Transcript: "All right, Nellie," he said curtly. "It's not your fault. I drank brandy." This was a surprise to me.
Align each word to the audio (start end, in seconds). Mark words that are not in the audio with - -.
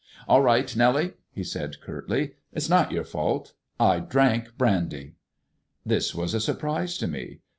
"All 0.27 0.41
right, 0.41 0.75
Nellie," 0.75 1.13
he 1.31 1.43
said 1.43 1.79
curtly. 1.79 2.31
"It's 2.53 2.67
not 2.67 2.91
your 2.91 3.03
fault. 3.03 3.53
I 3.79 3.99
drank 3.99 4.57
brandy." 4.57 5.13
This 5.85 6.15
was 6.15 6.33
a 6.33 6.39
surprise 6.41 6.97
to 6.97 7.07
me. 7.07 7.41